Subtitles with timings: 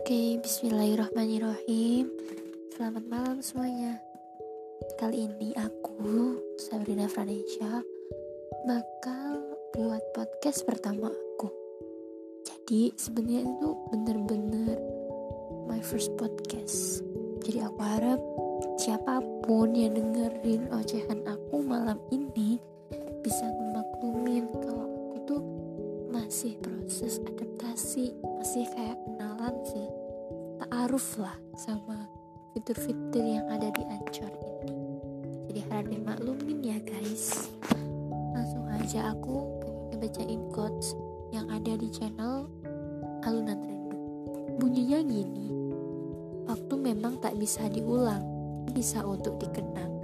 [0.00, 2.08] Oke, bismillahirrahmanirrahim.
[2.72, 4.00] Selamat malam semuanya.
[4.96, 7.84] Kali ini aku, Sabrina Franesha
[8.64, 9.44] Bakal
[9.76, 11.52] buat podcast pertama aku.
[12.48, 14.80] Jadi sebenarnya itu bener-bener
[15.68, 17.04] My first podcast.
[17.44, 18.20] Jadi aku harap
[18.80, 22.56] siapa pun yang dengerin ocehan aku malam ini
[23.20, 25.42] Bisa memaklumin kalau aku tuh
[26.08, 28.89] masih proses adaptasi Masih kayak
[30.90, 32.02] ta'aruf lah sama
[32.50, 34.74] fitur-fitur yang ada di Anchor ini.
[35.46, 37.46] Jadi harap dimaklumin ya guys.
[38.34, 39.46] Langsung aja aku
[39.94, 40.98] ngebacain quotes
[41.30, 42.50] yang ada di channel
[43.22, 43.98] Alunan Rindu.
[44.58, 45.46] Bunyinya gini
[46.50, 48.26] waktu memang tak bisa diulang
[48.74, 49.94] bisa untuk dikenang.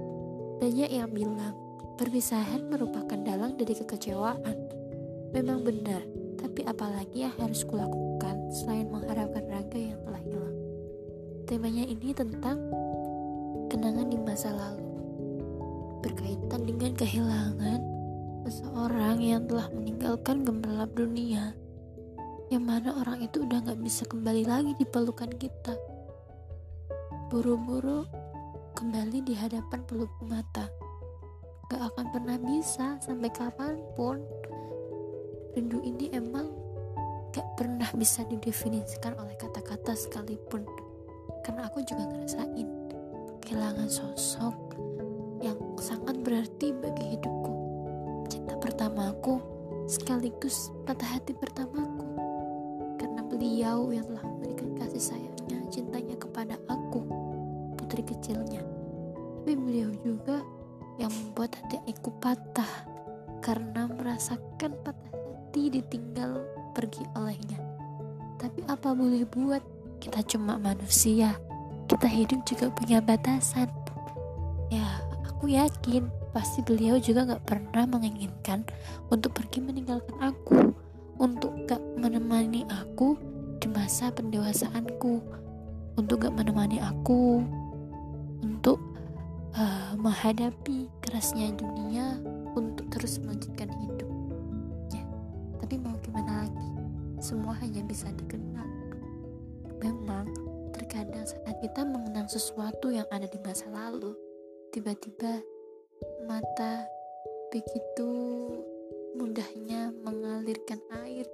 [0.63, 1.59] Banyak yang bilang
[1.99, 4.55] perpisahan merupakan dalang dari kekecewaan.
[5.35, 6.07] Memang benar
[6.39, 10.56] tapi apalagi yang harus kulakukan selain mengharapkan raga yang telah hilang.
[11.47, 12.59] Temanya ini tentang
[13.71, 14.83] kenangan di masa lalu,
[16.03, 17.81] berkaitan dengan kehilangan
[18.43, 21.55] seseorang yang telah meninggalkan gemerlap dunia,
[22.51, 25.79] yang mana orang itu udah gak bisa kembali lagi di pelukan kita.
[27.31, 28.03] Buru-buru
[28.75, 30.67] kembali di hadapan peluk mata,
[31.71, 34.19] gak akan pernah bisa sampai kapan pun.
[35.55, 36.51] Rindu ini emang
[37.31, 40.86] gak pernah bisa didefinisikan oleh kata-kata sekalipun
[41.47, 42.67] karena aku juga ngerasain
[43.39, 44.75] kehilangan sosok
[45.39, 47.55] yang sangat berarti bagi hidupku
[48.27, 49.39] cinta pertamaku
[49.87, 52.03] sekaligus patah hati pertamaku
[52.99, 57.07] karena beliau yang telah memberikan kasih sayangnya cintanya kepada aku
[57.79, 58.67] putri kecilnya
[59.47, 60.43] tapi beliau juga
[60.99, 62.91] yang membuat hati aku patah
[63.39, 65.07] karena merasakan patah
[65.57, 66.43] hati ditinggal
[66.77, 67.57] pergi olehnya.
[68.37, 69.76] Tapi apa boleh buat?
[69.99, 71.37] Kita cuma manusia.
[71.87, 73.71] Kita hidup juga punya batasan.
[74.73, 78.67] Ya, aku yakin pasti beliau juga gak pernah menginginkan
[79.09, 80.75] untuk pergi meninggalkan aku,
[81.17, 83.15] untuk gak menemani aku
[83.63, 85.23] di masa pendewasaanku,
[85.95, 87.41] untuk gak menemani aku,
[88.43, 88.83] untuk
[89.55, 92.19] uh, menghadapi kerasnya dunia,
[92.59, 94.11] untuk terus melanjutkan hidup.
[94.91, 95.07] Ya,
[95.63, 96.67] tapi mau gimana lagi?
[97.21, 98.65] semua hanya bisa dikenal.
[99.81, 100.27] Memang,
[100.73, 104.17] terkadang saat kita mengenang sesuatu yang ada di masa lalu,
[104.73, 105.41] tiba-tiba
[106.29, 106.89] mata
[107.53, 108.11] begitu
[109.17, 111.25] mudahnya mengalirkan air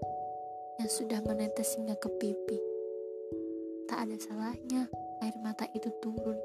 [0.79, 2.59] yang sudah menetes hingga ke pipi.
[3.91, 4.87] Tak ada salahnya
[5.23, 6.39] air mata itu turun.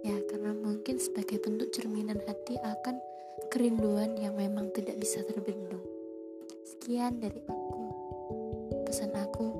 [0.00, 2.96] Ya, karena mungkin sebagai bentuk cerminan hati akan
[3.52, 5.84] kerinduan yang memang tidak bisa terbendung.
[6.64, 7.84] Sekian dari aku
[8.88, 9.59] pesan aku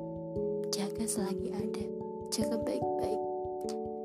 [1.07, 1.85] selagi ada
[2.33, 3.23] jaga baik-baik.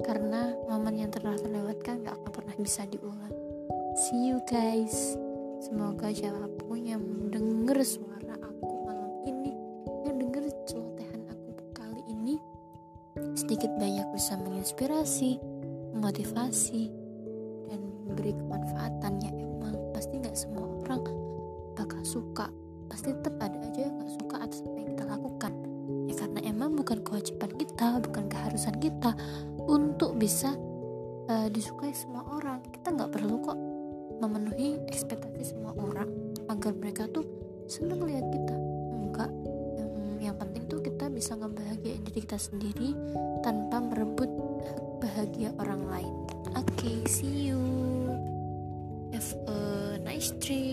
[0.06, 3.34] Karena momen yang telah terlewatkan gak akan pernah bisa diulang.
[3.96, 5.18] See you guys.
[5.64, 9.56] Semoga siapa pun yang mendengar suara aku malam ini
[10.04, 12.36] yang dengar celotehan aku kali ini
[13.34, 15.40] sedikit banyak bisa menginspirasi
[15.96, 16.92] memotivasi
[17.72, 21.02] dan memberi kemanfaatan ya emang pasti gak semua orang
[21.74, 22.52] bakal suka.
[22.86, 24.25] Pasti tetap ada aja yang gak suka
[26.86, 29.18] bukan kewajiban kita bukan keharusan kita
[29.66, 30.54] untuk bisa
[31.26, 32.62] uh, disukai semua orang.
[32.70, 33.58] Kita nggak perlu kok
[34.22, 36.06] memenuhi ekspektasi semua orang
[36.46, 37.26] agar mereka tuh
[37.66, 38.54] seneng lihat kita.
[39.02, 39.34] Enggak.
[39.82, 39.92] Yang,
[40.30, 42.94] yang penting tuh kita bisa ngebahagiain diri kita sendiri
[43.42, 44.30] tanpa merebut
[45.02, 46.14] bahagia orang lain.
[46.54, 47.66] Oke okay, see you.
[49.10, 49.58] Have a
[50.06, 50.65] nice trip